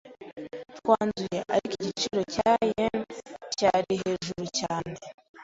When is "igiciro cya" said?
1.83-2.51